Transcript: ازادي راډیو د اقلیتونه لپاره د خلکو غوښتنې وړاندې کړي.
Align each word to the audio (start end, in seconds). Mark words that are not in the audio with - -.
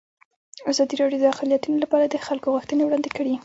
ازادي 0.71 0.95
راډیو 1.01 1.21
د 1.21 1.25
اقلیتونه 1.33 1.77
لپاره 1.83 2.05
د 2.07 2.15
خلکو 2.27 2.53
غوښتنې 2.55 2.83
وړاندې 2.85 3.09
کړي. 3.17 3.35